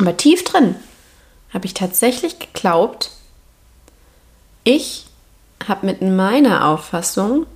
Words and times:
Aber 0.00 0.16
tief 0.16 0.44
drin 0.44 0.76
habe 1.52 1.66
ich 1.66 1.74
tatsächlich 1.74 2.38
geglaubt, 2.38 3.10
ich 4.64 5.06
habe 5.66 5.86
mit 5.86 6.00
meiner 6.00 6.66
Auffassung 6.66 7.46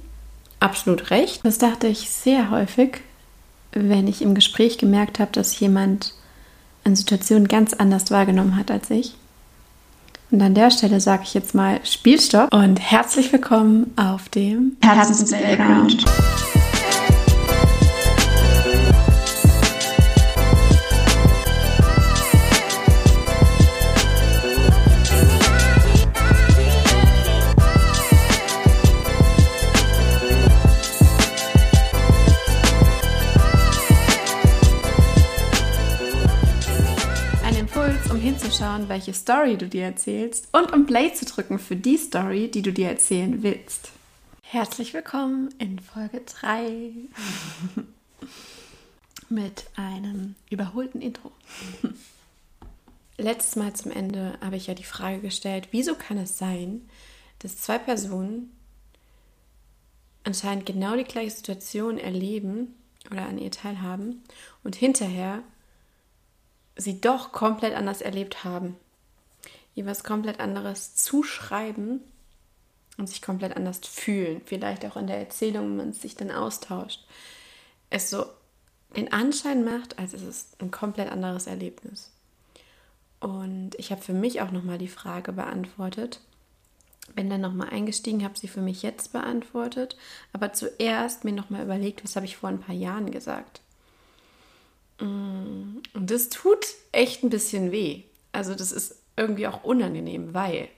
absolut 0.60 1.10
recht. 1.10 1.40
Das 1.44 1.58
dachte 1.58 1.86
ich 1.86 2.10
sehr 2.10 2.50
häufig, 2.50 3.00
wenn 3.72 4.06
ich 4.06 4.20
im 4.20 4.34
Gespräch 4.34 4.76
gemerkt 4.76 5.20
habe, 5.20 5.32
dass 5.32 5.58
jemand 5.58 6.12
eine 6.84 6.96
Situation 6.96 7.48
ganz 7.48 7.72
anders 7.72 8.10
wahrgenommen 8.10 8.56
hat 8.56 8.70
als 8.70 8.90
ich. 8.90 9.14
Und 10.30 10.42
an 10.42 10.54
der 10.54 10.70
Stelle 10.70 11.00
sage 11.00 11.22
ich 11.24 11.32
jetzt 11.32 11.54
mal 11.54 11.80
Spielstopp 11.84 12.52
und 12.52 12.78
herzlich 12.78 13.32
willkommen 13.32 13.92
auf 13.96 14.28
dem 14.28 14.76
Herzens 14.82 15.30
Playground. 15.30 16.04
Hinzuschauen, 38.16 38.88
welche 38.88 39.14
Story 39.14 39.56
du 39.56 39.68
dir 39.68 39.84
erzählst 39.84 40.48
und 40.52 40.72
um 40.72 40.86
Play 40.86 41.12
zu 41.12 41.24
drücken 41.24 41.58
für 41.58 41.76
die 41.76 41.96
Story, 41.96 42.50
die 42.50 42.62
du 42.62 42.72
dir 42.72 42.88
erzählen 42.88 43.42
willst. 43.42 43.90
Herzlich 44.42 44.94
willkommen 44.94 45.48
in 45.58 45.78
Folge 45.80 46.20
3 46.20 46.92
mit 49.28 49.64
einem 49.76 50.34
überholten 50.50 51.00
Intro. 51.00 51.32
Letztes 53.16 53.56
Mal 53.56 53.72
zum 53.74 53.90
Ende 53.90 54.38
habe 54.40 54.56
ich 54.56 54.66
ja 54.66 54.74
die 54.74 54.84
Frage 54.84 55.20
gestellt, 55.20 55.68
wieso 55.70 55.94
kann 55.94 56.18
es 56.18 56.38
sein, 56.38 56.88
dass 57.40 57.58
zwei 57.58 57.78
Personen 57.78 58.50
anscheinend 60.24 60.66
genau 60.66 60.96
die 60.96 61.04
gleiche 61.04 61.30
Situation 61.30 61.98
erleben 61.98 62.74
oder 63.10 63.26
an 63.26 63.38
ihr 63.38 63.50
teilhaben 63.50 64.22
und 64.62 64.76
hinterher 64.76 65.42
sie 66.76 67.00
doch 67.00 67.32
komplett 67.32 67.74
anders 67.74 68.00
erlebt 68.00 68.44
haben. 68.44 68.76
Ihr 69.74 69.86
was 69.86 70.04
komplett 70.04 70.40
anderes 70.40 70.94
zuschreiben 70.94 72.00
und 72.96 73.08
sich 73.08 73.22
komplett 73.22 73.56
anders 73.56 73.80
fühlen. 73.82 74.40
Vielleicht 74.44 74.84
auch 74.84 74.96
in 74.96 75.06
der 75.06 75.18
Erzählung, 75.18 75.70
wenn 75.70 75.76
man 75.76 75.92
sich 75.92 76.14
dann 76.14 76.30
austauscht. 76.30 77.04
Es 77.90 78.10
so 78.10 78.26
den 78.96 79.12
Anschein 79.12 79.64
macht, 79.64 79.98
als 79.98 80.14
ist 80.14 80.22
es 80.22 80.48
ein 80.60 80.70
komplett 80.70 81.10
anderes 81.10 81.46
Erlebnis. 81.46 82.10
Und 83.20 83.70
ich 83.78 83.90
habe 83.90 84.02
für 84.02 84.12
mich 84.12 84.40
auch 84.40 84.50
nochmal 84.50 84.78
die 84.78 84.88
Frage 84.88 85.32
beantwortet. 85.32 86.20
Bin 87.14 87.28
dann 87.28 87.40
nochmal 87.40 87.70
eingestiegen, 87.70 88.24
habe 88.24 88.38
sie 88.38 88.48
für 88.48 88.62
mich 88.62 88.82
jetzt 88.82 89.12
beantwortet, 89.12 89.96
aber 90.32 90.52
zuerst 90.52 91.24
mir 91.24 91.32
nochmal 91.32 91.62
überlegt, 91.62 92.02
was 92.02 92.16
habe 92.16 92.26
ich 92.26 92.36
vor 92.36 92.48
ein 92.48 92.60
paar 92.60 92.74
Jahren 92.74 93.10
gesagt. 93.10 93.60
Und 95.04 96.10
das 96.10 96.28
tut 96.30 96.64
echt 96.92 97.22
ein 97.22 97.30
bisschen 97.30 97.72
weh. 97.72 98.04
Also 98.32 98.54
das 98.54 98.72
ist 98.72 99.02
irgendwie 99.16 99.46
auch 99.46 99.62
unangenehm, 99.64 100.34
weil 100.34 100.68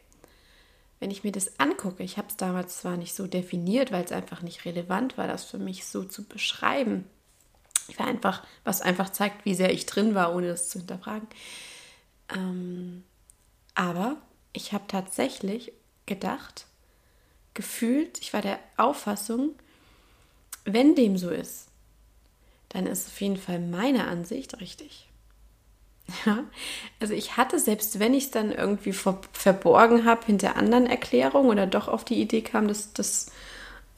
wenn 0.99 1.11
ich 1.11 1.25
mir 1.25 1.33
das 1.33 1.61
angucke, 1.61 2.03
ich 2.03 2.17
habe 2.17 2.29
es 2.29 2.37
damals 2.37 2.79
zwar 2.79 2.97
nicht 2.97 3.15
so 3.15 3.27
definiert, 3.27 3.93
weil 3.93 4.05
es 4.05 4.13
einfach 4.13 4.43
nicht 4.43 4.65
relevant 4.65 5.17
war, 5.19 5.27
das 5.27 5.45
für 5.45 5.59
mich 5.59 5.87
so 5.87 6.05
zu 6.05 6.25
beschreiben. 6.25 7.05
Ich 7.89 7.99
war 7.99 8.07
einfach, 8.07 8.43
was 8.65 8.81
einfach 8.81 9.11
zeigt, 9.11 9.45
wie 9.45 9.55
sehr 9.55 9.73
ich 9.73 9.87
drin 9.87 10.15
war, 10.15 10.35
ohne 10.35 10.49
das 10.49 10.71
zu 10.71 10.79
hinterfragen. 10.79 11.29
Ähm, 12.35 13.05
aber 13.75 14.17
ich 14.53 14.73
habe 14.73 14.85
tatsächlich 14.89 15.73
gedacht, 16.07 16.67
gefühlt, 17.55 18.19
ich 18.21 18.33
war 18.33 18.43
der 18.43 18.59
Auffassung, 18.77 19.55
wenn 20.65 20.95
dem 20.95 21.17
so 21.17 21.31
ist, 21.31 21.69
dann 22.77 22.87
ist 22.87 23.09
auf 23.09 23.21
jeden 23.23 23.39
Fall 23.39 23.59
meine 23.59 24.07
Ansicht 24.07 24.61
richtig. 24.61 25.09
Ja, 26.27 26.45
also 27.01 27.15
ich 27.15 27.37
hatte, 27.39 27.59
selbst 27.59 27.99
wenn 27.99 28.13
ich 28.13 28.25
es 28.25 28.31
dann 28.31 28.53
irgendwie 28.53 28.93
ver 28.93 29.19
verborgen 29.33 30.05
habe 30.05 30.27
hinter 30.27 30.57
anderen 30.57 30.87
Erklärungen 30.87 31.49
oder 31.49 31.67
doch 31.67 31.89
auf 31.89 32.05
die 32.05 32.21
Idee 32.21 32.43
kam, 32.43 32.69
das, 32.69 32.93
das 32.93 33.33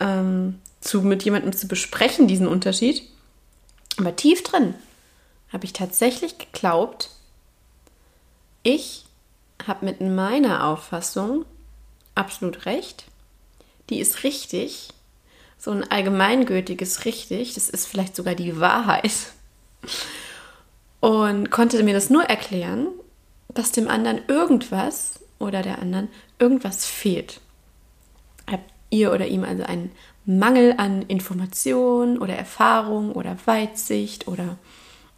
ähm, 0.00 0.60
zu, 0.80 1.02
mit 1.02 1.24
jemandem 1.24 1.52
zu 1.52 1.66
besprechen, 1.66 2.28
diesen 2.28 2.46
Unterschied, 2.46 3.02
aber 3.98 4.14
tief 4.14 4.42
drin 4.44 4.74
habe 5.52 5.64
ich 5.64 5.72
tatsächlich 5.72 6.38
geglaubt, 6.38 7.10
ich 8.62 9.04
habe 9.66 9.84
mit 9.84 10.00
meiner 10.00 10.66
Auffassung 10.66 11.44
absolut 12.14 12.64
recht, 12.64 13.06
die 13.90 13.98
ist 13.98 14.22
richtig 14.22 14.90
so 15.58 15.72
ein 15.72 15.90
allgemeingültiges 15.90 17.04
richtig, 17.04 17.54
das 17.54 17.68
ist 17.68 17.86
vielleicht 17.86 18.14
sogar 18.16 18.34
die 18.34 18.60
Wahrheit. 18.60 19.32
Und 21.00 21.50
konnte 21.50 21.82
mir 21.82 21.94
das 21.94 22.10
nur 22.10 22.24
erklären, 22.24 22.88
dass 23.48 23.72
dem 23.72 23.88
anderen 23.88 24.20
irgendwas 24.28 25.20
oder 25.38 25.62
der 25.62 25.80
anderen 25.80 26.08
irgendwas 26.38 26.86
fehlt. 26.86 27.40
Habt 28.50 28.70
ihr 28.90 29.12
oder 29.12 29.26
ihm 29.26 29.44
also 29.44 29.64
einen 29.64 29.92
Mangel 30.24 30.74
an 30.76 31.02
Information 31.02 32.18
oder 32.18 32.34
Erfahrung 32.34 33.12
oder 33.12 33.36
Weitsicht 33.46 34.28
oder 34.28 34.58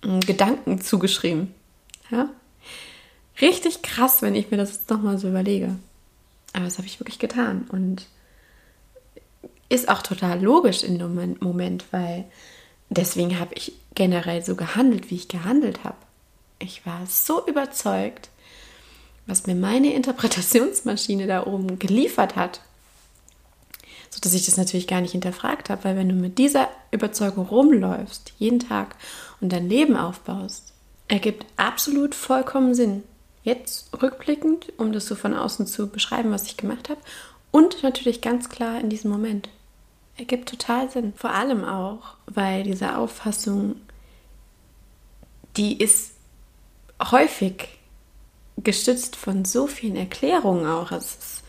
Gedanken 0.03 0.81
zugeschrieben. 0.81 1.55
Ja? 2.11 2.31
Richtig 3.41 3.83
krass, 3.83 4.23
wenn 4.23 4.35
ich 4.35 4.51
mir 4.51 4.57
das 4.57 4.89
nochmal 4.89 5.19
so 5.19 5.29
überlege. 5.29 5.77
Aber 6.53 6.65
das 6.65 6.79
habe 6.79 6.87
ich 6.87 7.01
wirklich 7.01 7.19
getan. 7.19 7.67
Und 7.71 8.07
ist 9.71 9.89
auch 9.89 10.03
total 10.03 10.43
logisch 10.43 10.83
in 10.83 10.99
dem 10.99 11.39
Moment, 11.41 11.85
weil 11.93 12.27
deswegen 12.91 13.39
habe 13.39 13.55
ich 13.55 13.73
generell 13.95 14.45
so 14.45 14.57
gehandelt, 14.57 15.11
wie 15.11 15.15
ich 15.15 15.29
gehandelt 15.29 15.85
habe. 15.85 15.97
Ich 16.59 16.85
war 16.85 17.07
so 17.07 17.47
überzeugt, 17.47 18.29
was 19.27 19.47
mir 19.47 19.55
meine 19.55 19.95
Interpretationsmaschine 19.95 21.27
da 21.27 21.47
oben 21.47 21.79
geliefert 21.79 22.37
hat, 22.37 22.61
so 24.11 24.19
dass 24.21 24.35
ich 24.35 24.45
das 24.45 24.57
natürlich 24.57 24.89
gar 24.89 25.01
nicht 25.01 25.13
hinterfragt 25.13 25.71
habe, 25.71 25.85
weil 25.85 25.97
wenn 25.97 26.09
du 26.09 26.17
mit 26.17 26.37
dieser 26.37 26.69
Überzeugung 26.91 27.47
rumläufst, 27.47 28.33
jeden 28.39 28.59
Tag 28.59 28.97
und 29.41 29.53
dein 29.53 29.69
Leben 29.69 29.97
aufbaust, 29.97 30.73
ergibt 31.07 31.47
absolut 31.57 32.17
vollkommen 32.17 32.75
Sinn. 32.75 33.05
Jetzt 33.45 33.89
rückblickend, 34.03 34.73
um 34.79 34.93
das 34.93 35.07
so 35.07 35.15
von 35.15 35.33
außen 35.33 35.67
zu 35.69 35.89
beschreiben, 35.89 36.33
was 36.33 36.47
ich 36.47 36.57
gemacht 36.57 36.89
habe, 36.89 37.01
und 37.53 37.83
natürlich 37.83 38.21
ganz 38.21 38.49
klar 38.49 38.81
in 38.81 38.91
diesem 38.91 39.11
Moment 39.11 39.49
ergibt 40.21 40.49
total 40.49 40.91
Sinn. 40.91 41.13
Vor 41.17 41.31
allem 41.31 41.65
auch, 41.65 42.17
weil 42.27 42.63
diese 42.63 42.97
Auffassung, 42.97 43.77
die 45.57 45.79
ist 45.79 46.13
häufig 47.03 47.69
gestützt 48.59 49.17
von 49.17 49.45
so 49.45 49.67
vielen 49.67 49.97
Erklärungen 49.97 50.67
auch. 50.67 50.93
Es 50.93 51.17
ist, 51.17 51.45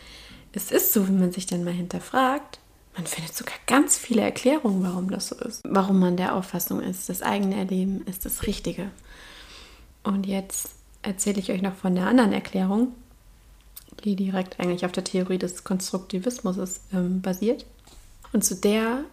es 0.54 0.72
ist 0.72 0.94
so, 0.94 1.08
wenn 1.08 1.20
man 1.20 1.32
sich 1.32 1.46
dann 1.46 1.64
mal 1.64 1.74
hinterfragt, 1.74 2.60
man 2.96 3.06
findet 3.06 3.36
sogar 3.36 3.56
ganz 3.68 3.98
viele 3.98 4.22
Erklärungen, 4.22 4.84
warum 4.84 5.10
das 5.12 5.28
so 5.28 5.36
ist. 5.36 5.62
Warum 5.64 6.00
man 6.00 6.18
der 6.18 6.36
Auffassung 6.36 6.82
ist, 6.82 7.08
das 7.10 7.22
eigene 7.22 7.56
Erleben 7.56 8.06
ist 8.06 8.26
das 8.26 8.48
Richtige. 8.48 8.92
Und 10.04 10.26
jetzt 10.26 10.72
erzähle 11.02 11.40
ich 11.40 11.52
euch 11.52 11.62
noch 11.62 11.76
von 11.76 11.96
der 11.96 12.08
anderen 12.08 12.34
Erklärung, 12.34 12.94
die 14.04 14.16
direkt 14.16 14.60
eigentlich 14.60 14.86
auf 14.86 14.92
der 14.92 15.04
Theorie 15.04 15.38
des 15.38 15.64
Konstruktivismus 15.64 16.82
ähm, 16.94 17.22
basiert 17.22 17.66
und 18.34 18.44
zu 18.44 18.56
der 18.56 19.04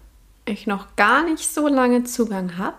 ich 0.45 0.67
noch 0.67 0.97
gar 0.97 1.25
nicht 1.25 1.49
so 1.49 1.69
lange 1.69 2.05
Zugang 2.05 2.57
habe 2.57 2.77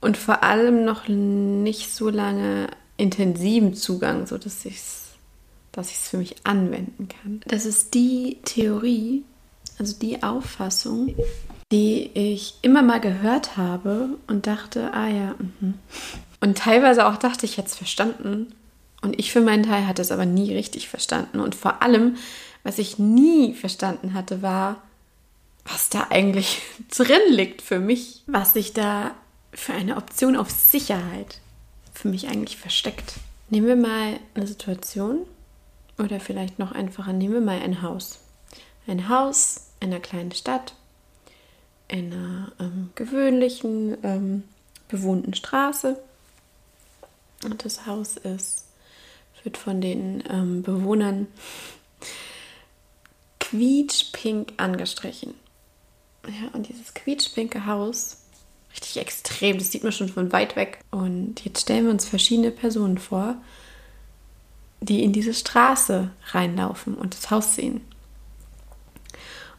und 0.00 0.16
vor 0.16 0.42
allem 0.42 0.84
noch 0.84 1.08
nicht 1.08 1.94
so 1.94 2.08
lange 2.08 2.68
intensiven 2.96 3.74
Zugang, 3.74 4.26
so 4.26 4.38
dass 4.38 4.64
ich 4.64 4.76
es 4.76 5.04
dass 5.72 5.90
ich 5.90 5.96
es 5.96 6.08
für 6.08 6.18
mich 6.18 6.36
anwenden 6.44 7.08
kann. 7.08 7.40
Das 7.46 7.66
ist 7.66 7.94
die 7.94 8.38
Theorie, 8.44 9.24
also 9.78 9.98
die 9.98 10.22
Auffassung, 10.22 11.16
die 11.72 12.10
ich 12.14 12.54
immer 12.62 12.82
mal 12.82 13.00
gehört 13.00 13.56
habe 13.56 14.10
und 14.28 14.46
dachte, 14.46 14.92
ah 14.94 15.08
ja, 15.08 15.34
mh. 15.60 15.74
und 16.40 16.58
teilweise 16.58 17.06
auch 17.06 17.16
dachte 17.16 17.44
ich 17.44 17.56
jetzt 17.56 17.76
verstanden 17.76 18.54
und 19.02 19.18
ich 19.18 19.32
für 19.32 19.40
meinen 19.40 19.64
Teil 19.64 19.86
hatte 19.86 20.02
es 20.02 20.12
aber 20.12 20.26
nie 20.26 20.54
richtig 20.54 20.88
verstanden 20.88 21.40
und 21.40 21.56
vor 21.56 21.82
allem 21.82 22.16
was 22.64 22.78
ich 22.78 22.98
nie 22.98 23.54
verstanden 23.54 24.14
hatte, 24.14 24.42
war, 24.42 24.82
was 25.64 25.90
da 25.90 26.08
eigentlich 26.10 26.62
drin 26.96 27.20
liegt 27.28 27.62
für 27.62 27.78
mich, 27.78 28.22
was 28.26 28.54
sich 28.54 28.72
da 28.72 29.14
für 29.52 29.72
eine 29.74 29.96
Option 29.96 30.34
auf 30.34 30.50
Sicherheit 30.50 31.40
für 31.92 32.08
mich 32.08 32.26
eigentlich 32.26 32.56
versteckt. 32.56 33.14
Nehmen 33.50 33.68
wir 33.68 33.76
mal 33.76 34.18
eine 34.34 34.46
Situation 34.48 35.20
oder 35.96 36.18
vielleicht 36.18 36.58
noch 36.58 36.72
einfacher, 36.72 37.12
nehmen 37.12 37.34
wir 37.34 37.40
mal 37.40 37.60
ein 37.60 37.82
Haus. 37.82 38.18
Ein 38.86 39.08
Haus 39.08 39.68
in 39.80 39.90
einer 39.90 40.00
kleinen 40.00 40.32
Stadt, 40.32 40.74
in 41.88 42.12
einer 42.12 42.52
ähm, 42.58 42.90
gewöhnlichen, 42.96 43.96
ähm, 44.02 44.42
bewohnten 44.88 45.34
Straße. 45.34 45.98
Und 47.44 47.64
das 47.64 47.86
Haus 47.86 48.16
ist, 48.16 48.64
wird 49.44 49.56
von 49.56 49.80
den 49.80 50.24
ähm, 50.28 50.62
Bewohnern 50.62 51.28
quietschpink 53.54 54.54
angestrichen. 54.56 55.34
Ja, 56.26 56.48
und 56.54 56.68
dieses 56.68 56.92
quietschpinke 56.92 57.66
Haus, 57.66 58.18
richtig 58.72 58.96
extrem, 58.96 59.58
das 59.58 59.70
sieht 59.70 59.84
man 59.84 59.92
schon 59.92 60.08
von 60.08 60.32
weit 60.32 60.56
weg. 60.56 60.80
Und 60.90 61.44
jetzt 61.44 61.62
stellen 61.62 61.84
wir 61.84 61.92
uns 61.92 62.08
verschiedene 62.08 62.50
Personen 62.50 62.98
vor, 62.98 63.36
die 64.80 65.04
in 65.04 65.12
diese 65.12 65.34
Straße 65.34 66.10
reinlaufen 66.32 66.94
und 66.94 67.14
das 67.14 67.30
Haus 67.30 67.54
sehen. 67.54 67.82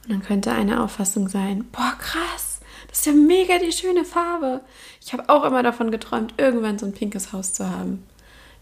Und 0.04 0.12
dann 0.12 0.24
könnte 0.24 0.52
eine 0.52 0.84
Auffassung 0.84 1.30
sein, 1.30 1.66
boah, 1.72 1.96
krass, 1.98 2.60
das 2.90 3.00
ist 3.00 3.06
ja 3.06 3.14
mega 3.14 3.60
die 3.60 3.72
schöne 3.72 4.04
Farbe. 4.04 4.62
Ich 5.02 5.14
habe 5.14 5.30
auch 5.30 5.46
immer 5.46 5.64
davon 5.64 5.90
geträumt, 5.90 6.34
irgendwann 6.38 6.80
so 6.80 6.86
ein 6.86 6.94
pinkes 6.94 7.32
Haus 7.32 7.54
zu 7.54 7.70
haben. 7.70 8.06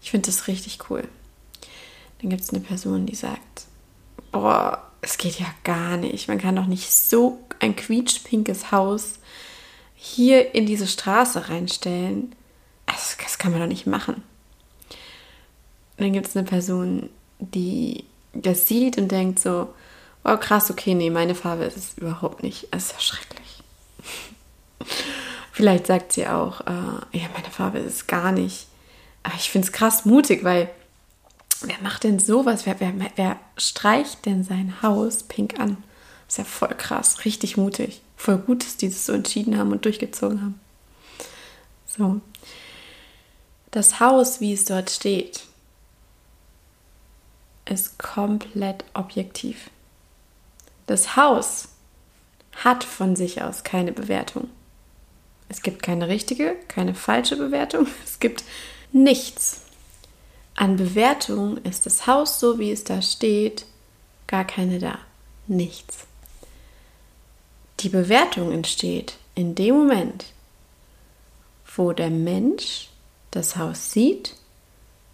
Ich 0.00 0.12
finde 0.12 0.26
das 0.26 0.46
richtig 0.46 0.90
cool. 0.90 1.08
Dann 2.20 2.30
gibt 2.30 2.42
es 2.42 2.50
eine 2.50 2.60
Person, 2.60 3.06
die 3.06 3.16
sagt, 3.16 3.64
boah, 4.30 4.90
es 5.04 5.18
geht 5.18 5.38
ja 5.38 5.46
gar 5.62 5.96
nicht. 5.96 6.28
Man 6.28 6.38
kann 6.38 6.56
doch 6.56 6.66
nicht 6.66 6.90
so 6.92 7.38
ein 7.60 7.76
quietschpinkes 7.76 8.72
Haus 8.72 9.18
hier 9.94 10.54
in 10.54 10.66
diese 10.66 10.86
Straße 10.86 11.48
reinstellen. 11.48 12.34
Das, 12.86 13.16
das 13.22 13.38
kann 13.38 13.52
man 13.52 13.60
doch 13.60 13.66
nicht 13.68 13.86
machen. 13.86 14.22
dann 15.96 16.12
gibt 16.12 16.26
es 16.26 16.36
eine 16.36 16.46
Person, 16.46 17.10
die 17.38 18.04
das 18.32 18.66
sieht 18.66 18.98
und 18.98 19.10
denkt 19.10 19.38
so, 19.38 19.72
oh 20.24 20.36
krass, 20.36 20.70
okay, 20.70 20.94
nee, 20.94 21.10
meine 21.10 21.34
Farbe 21.34 21.64
ist 21.64 21.76
es 21.76 21.98
überhaupt 21.98 22.42
nicht. 22.42 22.68
Es 22.70 22.86
ist 22.86 22.92
ja 22.92 23.00
schrecklich. 23.00 23.62
Vielleicht 25.52 25.86
sagt 25.86 26.12
sie 26.12 26.26
auch, 26.26 26.62
äh, 26.62 27.18
ja, 27.18 27.28
meine 27.32 27.50
Farbe 27.50 27.78
ist 27.78 27.94
es 27.94 28.06
gar 28.06 28.32
nicht. 28.32 28.66
Aber 29.22 29.34
ich 29.36 29.50
finde 29.50 29.66
es 29.66 29.72
krass 29.72 30.04
mutig, 30.04 30.42
weil 30.44 30.68
wer 31.66 31.80
macht 31.82 32.04
denn 32.04 32.18
sowas? 32.18 32.66
Wer, 32.66 32.80
wer, 32.80 32.92
wer 33.16 33.36
streicht 33.56 34.26
denn 34.26 34.44
sein 34.44 34.82
Haus 34.82 35.22
pink 35.24 35.58
an? 35.58 35.78
ist 36.28 36.38
ja 36.38 36.44
voll 36.44 36.74
krass, 36.76 37.24
richtig 37.24 37.56
mutig. 37.56 38.00
Voll 38.16 38.38
gut, 38.38 38.64
dass 38.64 38.76
die 38.76 38.88
das 38.88 39.06
so 39.06 39.12
entschieden 39.12 39.58
haben 39.58 39.72
und 39.72 39.84
durchgezogen 39.84 40.40
haben. 40.40 40.60
So. 41.86 42.20
Das 43.70 44.00
Haus, 44.00 44.40
wie 44.40 44.52
es 44.52 44.64
dort 44.64 44.90
steht, 44.90 45.44
ist 47.66 47.98
komplett 47.98 48.84
objektiv. 48.94 49.70
Das 50.86 51.16
Haus 51.16 51.68
hat 52.64 52.84
von 52.84 53.16
sich 53.16 53.42
aus 53.42 53.64
keine 53.64 53.92
Bewertung. 53.92 54.48
Es 55.48 55.62
gibt 55.62 55.82
keine 55.82 56.08
richtige, 56.08 56.56
keine 56.68 56.94
falsche 56.94 57.36
Bewertung. 57.36 57.86
Es 58.04 58.18
gibt 58.20 58.44
nichts. 58.92 59.63
An 60.56 60.76
Bewertung 60.76 61.58
ist 61.58 61.86
das 61.86 62.06
Haus 62.06 62.38
so, 62.38 62.58
wie 62.58 62.70
es 62.70 62.84
da 62.84 63.02
steht, 63.02 63.66
gar 64.26 64.44
keine 64.44 64.78
da. 64.78 64.98
Nichts. 65.46 66.06
Die 67.80 67.88
Bewertung 67.88 68.52
entsteht 68.52 69.16
in 69.34 69.54
dem 69.54 69.74
Moment, 69.74 70.26
wo 71.76 71.92
der 71.92 72.10
Mensch 72.10 72.88
das 73.32 73.56
Haus 73.56 73.90
sieht 73.90 74.36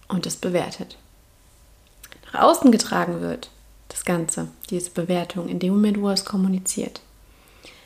und 0.09 0.27
es 0.27 0.37
bewertet. 0.37 0.99
Nach 2.27 2.43
außen 2.43 2.71
getragen 2.71 3.23
wird 3.23 3.51
das 3.89 4.05
Ganze, 4.05 4.49
diese 4.69 4.91
Bewertung, 4.91 5.49
in 5.49 5.59
dem 5.59 5.73
Moment, 5.73 6.01
wo 6.01 6.09
er 6.09 6.15
es 6.15 6.25
kommuniziert. 6.25 7.01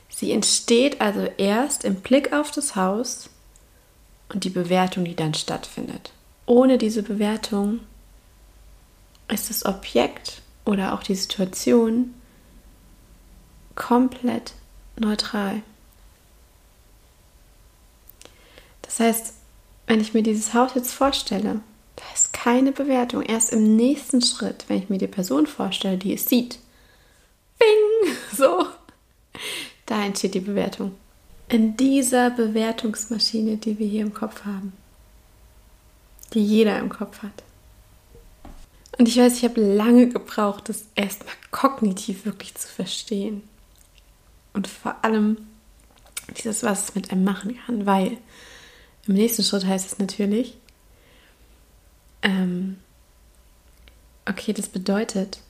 Sie 0.08 0.32
entsteht 0.32 1.00
also 1.00 1.22
erst 1.38 1.84
im 1.84 1.96
Blick 1.96 2.32
auf 2.32 2.50
das 2.50 2.76
Haus 2.76 3.30
und 4.28 4.44
die 4.44 4.50
Bewertung, 4.50 5.04
die 5.04 5.16
dann 5.16 5.34
stattfindet. 5.34 6.12
Ohne 6.46 6.78
diese 6.78 7.02
Bewertung 7.02 7.80
ist 9.28 9.50
das 9.50 9.64
Objekt 9.64 10.42
oder 10.64 10.94
auch 10.94 11.02
die 11.02 11.14
Situation 11.14 12.14
komplett 13.74 14.52
neutral. 14.96 15.62
Das 18.82 19.00
heißt, 19.00 19.34
wenn 19.86 20.00
ich 20.00 20.14
mir 20.14 20.22
dieses 20.22 20.54
Haus 20.54 20.72
jetzt 20.74 20.92
vorstelle, 20.92 21.60
da 21.96 22.04
ist 22.14 22.32
keine 22.32 22.72
Bewertung. 22.72 23.22
Erst 23.22 23.52
im 23.52 23.76
nächsten 23.76 24.22
Schritt, 24.22 24.64
wenn 24.68 24.78
ich 24.78 24.88
mir 24.88 24.98
die 24.98 25.06
Person 25.06 25.46
vorstelle, 25.46 25.96
die 25.96 26.14
es 26.14 26.28
sieht, 26.28 26.58
bing, 27.58 28.14
so, 28.36 28.66
da 29.86 30.04
entsteht 30.04 30.34
die 30.34 30.40
Bewertung. 30.40 30.94
In 31.48 31.76
dieser 31.76 32.30
Bewertungsmaschine, 32.30 33.56
die 33.56 33.78
wir 33.78 33.86
hier 33.86 34.02
im 34.02 34.14
Kopf 34.14 34.44
haben, 34.44 34.72
die 36.34 36.44
jeder 36.44 36.78
im 36.78 36.88
Kopf 36.88 37.22
hat. 37.22 37.42
Und 38.98 39.08
ich 39.08 39.16
weiß, 39.16 39.38
ich 39.38 39.44
habe 39.44 39.60
lange 39.60 40.08
gebraucht, 40.08 40.68
das 40.68 40.84
erstmal 40.94 41.34
kognitiv 41.50 42.24
wirklich 42.26 42.54
zu 42.54 42.68
verstehen. 42.68 43.42
Und 44.52 44.68
vor 44.68 44.96
allem 45.02 45.36
dieses, 46.36 46.62
was 46.62 46.84
es 46.84 46.94
mit 46.94 47.10
einem 47.10 47.24
machen 47.24 47.58
kann, 47.66 47.86
weil 47.86 48.18
im 49.06 49.14
nächsten 49.14 49.42
Schritt 49.42 49.66
heißt 49.66 49.92
es 49.92 49.98
natürlich, 49.98 50.56
ähm, 52.22 52.78
okay, 54.26 54.52
das 54.52 54.68
bedeutet, 54.68 55.40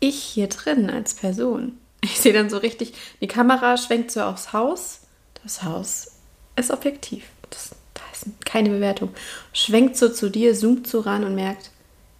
ich 0.00 0.22
hier 0.22 0.48
drin 0.48 0.90
als 0.90 1.14
Person, 1.14 1.78
ich 2.02 2.20
sehe 2.20 2.32
dann 2.32 2.50
so 2.50 2.58
richtig, 2.58 2.94
die 3.20 3.28
Kamera 3.28 3.76
schwenkt 3.76 4.10
so 4.10 4.22
aufs 4.22 4.52
Haus, 4.52 5.00
das 5.42 5.62
Haus 5.62 6.12
ist 6.56 6.70
objektiv, 6.70 7.24
das, 7.50 7.74
ist 8.16 8.44
keine 8.44 8.70
Bewertung, 8.70 9.10
schwenkt 9.52 9.96
so 9.96 10.08
zu 10.08 10.30
dir, 10.30 10.54
zoomt 10.54 10.86
so 10.86 11.00
ran 11.00 11.24
und 11.24 11.34
merkt, 11.34 11.70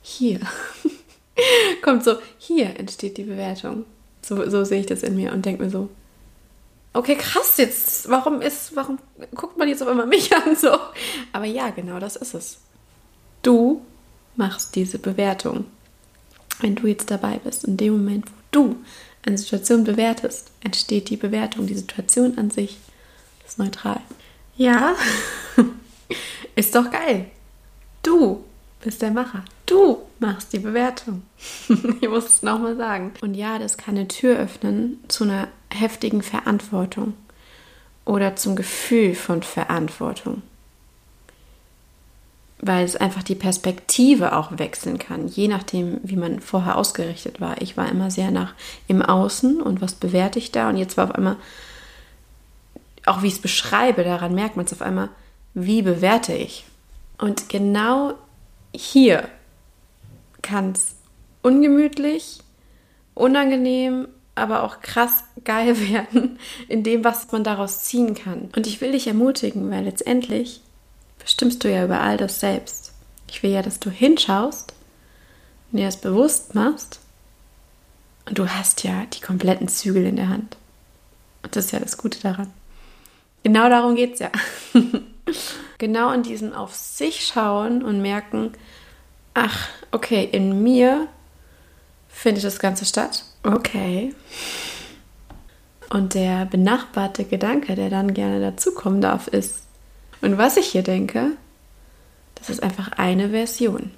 hier, 0.02 0.40
kommt 1.82 2.04
so, 2.04 2.16
hier 2.38 2.78
entsteht 2.78 3.16
die 3.16 3.24
Bewertung. 3.24 3.84
So, 4.22 4.48
so 4.48 4.64
sehe 4.64 4.80
ich 4.80 4.86
das 4.86 5.02
in 5.02 5.16
mir 5.16 5.32
und 5.32 5.44
denke 5.44 5.62
mir 5.62 5.70
so, 5.70 5.88
okay, 6.92 7.16
krass 7.16 7.56
jetzt, 7.58 8.08
warum 8.08 8.40
ist, 8.40 8.74
warum 8.74 8.98
guckt 9.34 9.58
man 9.58 9.68
jetzt 9.68 9.82
auf 9.82 9.88
einmal 9.88 10.06
mich 10.06 10.34
an 10.46 10.56
so? 10.56 10.78
Aber 11.32 11.44
ja, 11.44 11.70
genau 11.70 11.98
das 11.98 12.16
ist 12.16 12.34
es. 12.34 12.58
Du 13.42 13.82
machst 14.34 14.74
diese 14.74 14.98
Bewertung. 14.98 15.66
Wenn 16.60 16.74
du 16.74 16.86
jetzt 16.86 17.10
dabei 17.10 17.38
bist, 17.38 17.64
in 17.64 17.76
dem 17.76 17.92
Moment, 17.92 18.26
wo 18.28 18.34
du 18.50 18.76
eine 19.24 19.36
Situation 19.36 19.84
bewertest, 19.84 20.50
entsteht 20.62 21.10
die 21.10 21.16
Bewertung. 21.16 21.66
Die 21.66 21.74
Situation 21.74 22.38
an 22.38 22.50
sich 22.50 22.78
ist 23.46 23.58
neutral. 23.58 24.00
Ja, 24.56 24.94
ist 26.56 26.74
doch 26.74 26.90
geil. 26.90 27.26
Du 28.02 28.44
bist 28.80 29.02
der 29.02 29.10
Macher. 29.10 29.44
Du 29.66 29.98
machst 30.18 30.52
die 30.52 30.58
Bewertung. 30.58 31.22
ich 32.00 32.08
muss 32.08 32.26
es 32.26 32.42
nochmal 32.42 32.76
sagen. 32.76 33.12
Und 33.20 33.34
ja, 33.34 33.58
das 33.58 33.76
kann 33.76 33.96
eine 33.96 34.08
Tür 34.08 34.38
öffnen 34.38 34.98
zu 35.08 35.24
einer 35.24 35.48
heftigen 35.70 36.22
Verantwortung 36.22 37.14
oder 38.04 38.36
zum 38.36 38.56
Gefühl 38.56 39.14
von 39.14 39.42
Verantwortung. 39.42 40.42
Weil 42.58 42.84
es 42.84 42.96
einfach 42.96 43.22
die 43.22 43.34
Perspektive 43.34 44.34
auch 44.34 44.58
wechseln 44.58 44.98
kann, 44.98 45.28
je 45.28 45.48
nachdem, 45.48 46.00
wie 46.02 46.16
man 46.16 46.40
vorher 46.40 46.78
ausgerichtet 46.78 47.40
war. 47.40 47.60
Ich 47.60 47.76
war 47.76 47.90
immer 47.90 48.10
sehr 48.10 48.30
nach 48.30 48.54
im 48.88 49.02
Außen 49.02 49.60
und 49.60 49.82
was 49.82 49.94
bewerte 49.94 50.38
ich 50.38 50.52
da 50.52 50.70
und 50.70 50.78
jetzt 50.78 50.96
war 50.96 51.04
auf 51.04 51.14
einmal, 51.14 51.36
auch 53.04 53.22
wie 53.22 53.26
ich 53.26 53.34
es 53.34 53.42
beschreibe, 53.42 54.04
daran 54.04 54.34
merkt 54.34 54.56
man 54.56 54.64
es 54.64 54.72
auf 54.72 54.80
einmal, 54.80 55.10
wie 55.56 55.80
bewerte 55.80 56.34
ich. 56.34 56.64
Und 57.16 57.48
genau 57.48 58.12
hier 58.74 59.26
kann 60.42 60.72
es 60.72 60.94
ungemütlich, 61.40 62.40
unangenehm, 63.14 64.06
aber 64.34 64.62
auch 64.62 64.82
krass 64.82 65.24
geil 65.44 65.80
werden 65.90 66.38
in 66.68 66.82
dem, 66.82 67.04
was 67.04 67.32
man 67.32 67.42
daraus 67.42 67.84
ziehen 67.84 68.14
kann. 68.14 68.50
Und 68.54 68.66
ich 68.66 68.82
will 68.82 68.92
dich 68.92 69.06
ermutigen, 69.06 69.70
weil 69.70 69.84
letztendlich 69.84 70.60
bestimmst 71.18 71.64
du 71.64 71.72
ja 71.72 71.86
über 71.86 72.00
all 72.00 72.18
das 72.18 72.38
selbst. 72.38 72.92
Ich 73.26 73.42
will 73.42 73.50
ja, 73.50 73.62
dass 73.62 73.80
du 73.80 73.90
hinschaust 73.90 74.74
und 75.72 75.78
dir 75.78 75.86
das 75.86 75.96
bewusst 75.96 76.54
machst 76.54 77.00
und 78.26 78.38
du 78.38 78.46
hast 78.46 78.84
ja 78.84 79.06
die 79.06 79.20
kompletten 79.20 79.68
Zügel 79.68 80.04
in 80.04 80.16
der 80.16 80.28
Hand. 80.28 80.58
Und 81.42 81.56
das 81.56 81.66
ist 81.66 81.70
ja 81.70 81.80
das 81.80 81.96
Gute 81.96 82.20
daran. 82.20 82.52
Genau 83.42 83.70
darum 83.70 83.96
geht 83.96 84.14
es 84.14 84.18
ja. 84.18 84.30
genau 85.78 86.12
in 86.12 86.22
diesem 86.22 86.52
auf 86.52 86.74
sich 86.74 87.26
schauen 87.26 87.82
und 87.82 88.00
merken, 88.00 88.52
ach, 89.34 89.68
okay, 89.92 90.28
in 90.30 90.62
mir 90.62 91.08
findet 92.08 92.44
das 92.44 92.58
Ganze 92.58 92.84
statt. 92.84 93.24
Okay. 93.42 94.14
Und 95.90 96.14
der 96.14 96.46
benachbarte 96.46 97.24
Gedanke, 97.24 97.74
der 97.74 97.90
dann 97.90 98.14
gerne 98.14 98.40
dazukommen 98.40 99.00
darf, 99.00 99.28
ist, 99.28 99.62
und 100.22 100.38
was 100.38 100.56
ich 100.56 100.68
hier 100.68 100.82
denke, 100.82 101.32
das 102.34 102.48
ist 102.50 102.62
einfach 102.62 102.92
eine 102.92 103.30
Version. 103.30 103.90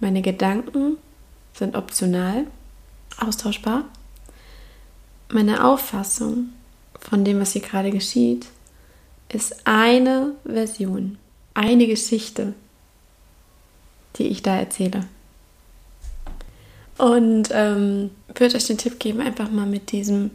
Meine 0.00 0.22
Gedanken 0.22 0.96
sind 1.52 1.76
optional, 1.76 2.46
austauschbar. 3.18 3.84
Meine 5.30 5.64
Auffassung 5.64 6.50
von 6.98 7.24
dem, 7.24 7.40
was 7.40 7.52
hier 7.52 7.62
gerade 7.62 7.90
geschieht, 7.90 8.46
ist 9.32 9.66
eine 9.66 10.32
Version, 10.44 11.18
eine 11.54 11.86
Geschichte, 11.86 12.54
die 14.16 14.28
ich 14.28 14.42
da 14.42 14.56
erzähle. 14.56 15.06
Und 16.98 17.48
ähm, 17.52 18.10
würde 18.34 18.56
euch 18.56 18.66
den 18.66 18.78
Tipp 18.78 19.00
geben, 19.00 19.20
einfach 19.20 19.50
mal 19.50 19.66
mit 19.66 19.92
diesem, 19.92 20.30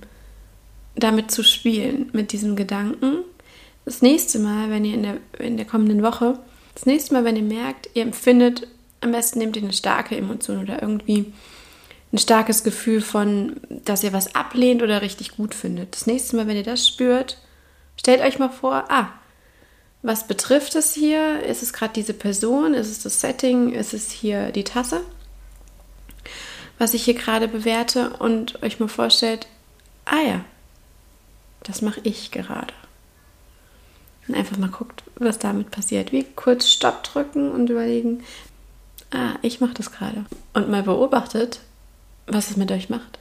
damit 0.96 1.32
zu 1.32 1.44
spielen, 1.44 2.10
mit 2.14 2.32
diesem 2.32 2.56
Gedanken. 2.56 3.20
Das 3.86 4.02
nächste 4.02 4.40
Mal, 4.40 4.70
wenn 4.70 4.84
ihr 4.84 4.96
in 4.96 5.04
der, 5.04 5.18
in 5.40 5.58
der 5.58 5.66
kommenden 5.66 6.04
Woche, 6.04 6.40
das 6.74 6.86
nächste 6.86 7.14
Mal, 7.14 7.24
wenn 7.24 7.36
ihr 7.36 7.44
merkt, 7.44 7.90
ihr 7.94 8.04
empfindet, 8.04 8.68
am 9.02 9.12
besten 9.12 9.40
nehmt 9.40 9.56
ihr 9.56 9.64
eine 9.64 9.74
starke 9.74 10.18
Emotion 10.18 10.62
oder 10.62 10.82
irgendwie 10.82 11.32
ein 12.12 12.18
starkes 12.18 12.64
Gefühl 12.64 13.02
von, 13.02 13.58
dass 13.70 14.04
ihr 14.04 14.14
was 14.14 14.36
ablehnt 14.36 14.82
oder 14.82 15.02
richtig 15.02 15.38
gut 15.38 15.54
findet. 15.54 15.96
Das 15.96 16.08
nächste 16.08 16.36
Mal, 16.36 16.48
wenn 16.48 16.58
ihr 16.58 16.64
das 16.64 16.88
spürt, 16.88 17.38
stellt 17.98 18.22
euch 18.22 18.40
mal 18.40 18.50
vor, 18.50 18.86
ah, 18.90 19.10
was 20.02 20.28
betrifft 20.28 20.76
es 20.76 20.94
hier? 20.94 21.44
Ist 21.44 21.64
es 21.64 21.74
gerade 21.74 21.94
diese 21.94 22.14
Person? 22.14 22.74
Ist 22.74 22.90
es 22.90 23.04
das 23.04 23.20
Setting? 23.20 23.74
Ist 23.74 23.94
es 23.94 24.12
hier 24.12 24.52
die 24.52 24.64
Tasse? 24.64 25.02
Was 26.78 26.94
ich 26.94 27.04
hier 27.04 27.16
gerade 27.16 27.48
bewerte 27.48 28.12
und 28.12 28.62
euch 28.64 28.80
mal 28.80 28.88
vorstellt, 28.88 29.48
ah 30.06 30.22
ja, 30.22 30.46
das 31.64 31.82
mache 31.82 32.00
ich 32.04 32.32
gerade. 32.32 32.74
Und 34.28 34.36
einfach 34.36 34.58
mal 34.58 34.70
guckt, 34.70 35.04
was 35.16 35.40
damit 35.40 35.72
passiert. 35.72 36.12
Wie 36.12 36.24
kurz 36.24 36.70
Stopp 36.70 37.04
drücken 37.04 37.52
und 37.52 37.70
überlegen, 37.70 38.24
ah, 39.12 39.36
ich 39.42 39.62
mache 39.62 39.74
das 39.74 39.92
gerade. 39.92 40.26
Und 40.54 40.70
mal 40.70 40.84
beobachtet, 40.84 41.62
was 42.28 42.52
es 42.52 42.58
mit 42.58 42.72
euch 42.72 42.90
macht. 42.90 43.20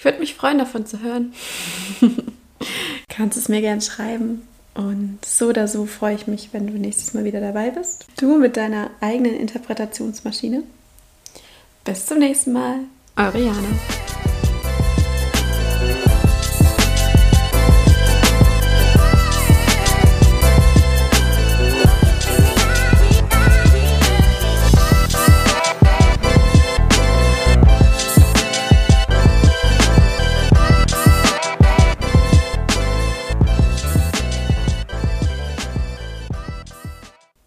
Ich 0.00 0.04
würde 0.06 0.18
mich 0.18 0.34
freuen, 0.34 0.56
davon 0.56 0.86
zu 0.86 1.02
hören. 1.02 1.34
Kannst 3.10 3.36
es 3.36 3.50
mir 3.50 3.60
gern 3.60 3.82
schreiben. 3.82 4.48
Und 4.72 5.18
so 5.22 5.48
oder 5.48 5.68
so 5.68 5.84
freue 5.84 6.14
ich 6.14 6.26
mich, 6.26 6.48
wenn 6.52 6.66
du 6.66 6.72
nächstes 6.72 7.12
Mal 7.12 7.24
wieder 7.24 7.42
dabei 7.42 7.68
bist. 7.68 8.06
Du 8.18 8.38
mit 8.38 8.56
deiner 8.56 8.88
eigenen 9.02 9.34
Interpretationsmaschine. 9.34 10.62
Bis 11.84 12.06
zum 12.06 12.18
nächsten 12.18 12.54
Mal. 12.54 12.78
Eure 13.14 13.44
Jana. 13.44 13.68